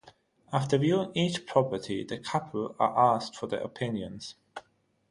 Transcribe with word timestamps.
After 0.51 0.79
viewing 0.79 1.11
each 1.13 1.45
property 1.45 2.03
the 2.03 2.17
couple 2.17 2.75
are 2.79 3.15
asked 3.15 3.35
for 3.35 3.45
their 3.45 3.59
opinions. 3.61 4.33